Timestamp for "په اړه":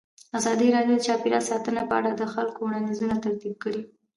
1.89-2.11